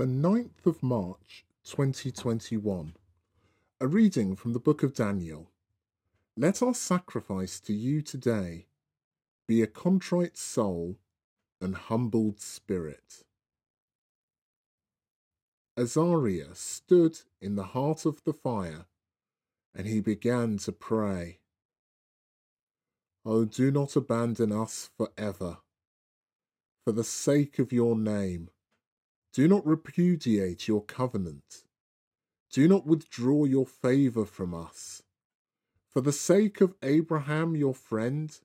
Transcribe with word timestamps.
the 0.00 0.06
9th 0.06 0.64
of 0.64 0.82
March 0.82 1.44
2021. 1.64 2.94
A 3.82 3.86
reading 3.86 4.34
from 4.34 4.54
the 4.54 4.58
book 4.58 4.82
of 4.82 4.94
Daniel. 4.94 5.50
Let 6.38 6.62
our 6.62 6.72
sacrifice 6.72 7.60
to 7.60 7.74
you 7.74 8.00
today 8.00 8.64
be 9.46 9.60
a 9.60 9.66
contrite 9.66 10.38
soul 10.38 10.96
and 11.60 11.74
humbled 11.74 12.40
spirit. 12.40 13.24
Azariah 15.76 16.54
stood 16.54 17.18
in 17.38 17.56
the 17.56 17.74
heart 17.74 18.06
of 18.06 18.24
the 18.24 18.32
fire 18.32 18.86
and 19.74 19.86
he 19.86 20.00
began 20.00 20.56
to 20.60 20.72
pray. 20.72 21.40
Oh, 23.26 23.44
do 23.44 23.70
not 23.70 23.96
abandon 23.96 24.50
us 24.50 24.88
forever. 24.96 25.58
For 26.86 26.92
the 26.92 27.04
sake 27.04 27.58
of 27.58 27.70
your 27.70 27.94
name, 27.94 28.48
do 29.32 29.46
not 29.46 29.66
repudiate 29.66 30.66
your 30.66 30.82
covenant. 30.82 31.64
Do 32.50 32.66
not 32.66 32.86
withdraw 32.86 33.44
your 33.44 33.66
favour 33.66 34.24
from 34.24 34.54
us. 34.54 35.02
For 35.88 36.00
the 36.00 36.12
sake 36.12 36.60
of 36.60 36.74
Abraham 36.82 37.54
your 37.54 37.74
friend, 37.74 38.36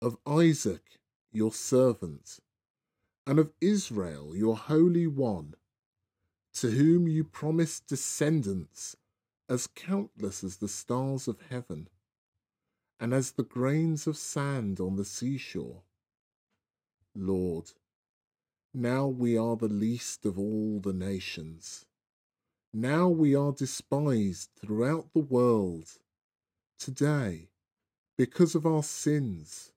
of 0.00 0.16
Isaac 0.26 1.00
your 1.32 1.52
servant, 1.52 2.38
and 3.26 3.38
of 3.38 3.52
Israel 3.60 4.34
your 4.34 4.56
Holy 4.56 5.06
One, 5.06 5.54
to 6.54 6.70
whom 6.70 7.08
you 7.08 7.24
promised 7.24 7.86
descendants 7.88 8.96
as 9.48 9.66
countless 9.66 10.42
as 10.42 10.56
the 10.56 10.68
stars 10.68 11.28
of 11.28 11.40
heaven, 11.50 11.88
and 12.98 13.12
as 13.12 13.32
the 13.32 13.42
grains 13.42 14.06
of 14.06 14.16
sand 14.16 14.80
on 14.80 14.96
the 14.96 15.04
seashore. 15.04 15.82
Lord, 17.14 17.72
now 18.76 19.06
we 19.06 19.38
are 19.38 19.56
the 19.56 19.68
least 19.68 20.26
of 20.26 20.38
all 20.38 20.80
the 20.80 20.92
nations. 20.92 21.86
Now 22.74 23.08
we 23.08 23.34
are 23.34 23.50
despised 23.50 24.50
throughout 24.60 25.14
the 25.14 25.20
world. 25.20 25.92
Today, 26.78 27.48
because 28.18 28.54
of 28.54 28.66
our 28.66 28.82
sins, 28.82 29.72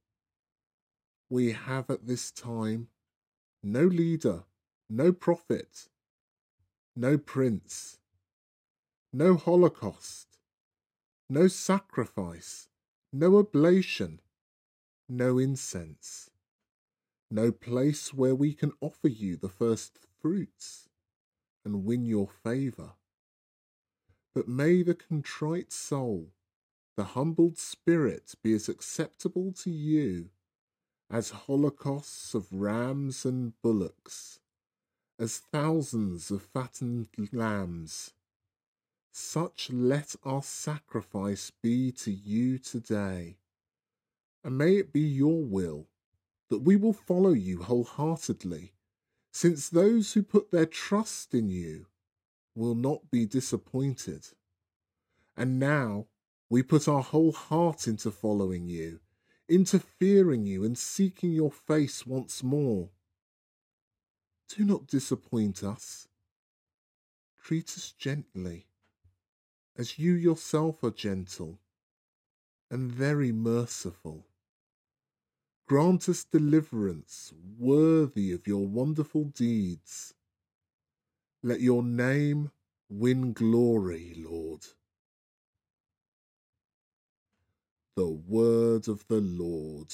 we 1.30 1.54
have 1.54 1.90
at 1.90 2.08
this 2.08 2.30
time 2.30 2.90
no 3.64 3.86
leader, 3.86 4.44
no 4.90 5.14
prophet, 5.14 5.88
no 6.94 7.18
prince, 7.18 8.00
no 9.14 9.38
holocaust, 9.38 10.28
no 11.30 11.48
sacrifice, 11.48 12.68
no 13.14 13.38
oblation, 13.38 14.20
no 15.08 15.38
incense 15.38 16.30
no 17.32 17.52
place 17.52 18.14
where 18.14 18.36
we 18.36 18.54
can 18.54 18.72
offer 18.82 19.08
you 19.08 19.38
the 19.38 19.50
first 19.50 20.00
fruits 20.22 20.90
and 21.64 21.86
win 21.86 22.06
your 22.06 22.28
favour. 22.28 22.94
But 24.34 24.48
may 24.48 24.82
the 24.84 24.96
contrite 24.96 25.72
soul, 25.72 26.32
the 26.96 27.04
humbled 27.04 27.58
spirit 27.58 28.34
be 28.42 28.54
as 28.54 28.68
acceptable 28.68 29.52
to 29.64 29.70
you 29.70 30.30
as 31.12 31.32
holocausts 31.32 32.36
of 32.36 32.48
rams 32.52 33.26
and 33.26 33.54
bullocks, 33.64 34.40
as 35.18 35.40
thousands 35.52 36.30
of 36.30 36.42
fattened 36.42 37.10
lambs. 37.32 38.14
Such 39.12 39.72
let 39.72 40.16
our 40.24 40.44
sacrifice 40.44 41.52
be 41.64 41.92
to 41.94 42.12
you 42.12 42.60
today, 42.60 43.38
and 44.44 44.58
may 44.58 44.78
it 44.78 44.94
be 44.94 45.02
your 45.02 45.42
will 45.44 45.88
that 46.50 46.60
we 46.60 46.76
will 46.76 46.94
follow 46.94 47.32
you 47.32 47.62
wholeheartedly, 47.62 48.74
since 49.32 49.70
those 49.70 50.14
who 50.14 50.24
put 50.24 50.52
their 50.52 50.66
trust 50.66 51.34
in 51.34 51.50
you 51.50 51.86
will 52.56 52.76
not 52.76 53.12
be 53.12 53.26
disappointed. 53.26 54.28
And 55.38 55.60
now 55.60 56.08
we 56.50 56.64
put 56.64 56.88
our 56.88 57.04
whole 57.04 57.32
heart 57.32 57.88
into 57.88 58.12
following 58.12 58.68
you, 58.68 59.00
into 59.48 59.80
fearing 59.80 60.46
you 60.46 60.64
and 60.64 60.78
seeking 60.78 61.32
your 61.32 61.52
face 61.52 62.06
once 62.06 62.44
more. 62.44 62.90
Do 64.50 64.66
not 64.66 64.88
disappoint 64.88 65.64
us. 65.64 66.08
Treat 67.42 67.70
us 67.70 67.94
gently, 67.98 68.66
as 69.78 70.00
you 70.00 70.14
yourself 70.14 70.84
are 70.84 70.92
gentle 70.92 71.60
and 72.70 72.92
very 72.92 73.32
merciful. 73.32 74.29
Grant 75.70 76.10
us 76.10 76.24
deliverance 76.24 77.32
worthy 77.60 78.32
of 78.32 78.48
your 78.48 78.66
wonderful 78.68 79.26
deeds. 79.26 80.16
Let 81.44 81.62
your 81.62 81.84
name 81.84 82.50
win 82.90 83.34
glory, 83.34 84.16
Lord. 84.18 84.66
The 87.96 88.10
word 88.10 88.88
of 88.88 89.06
the 89.10 89.22
Lord. 89.22 89.94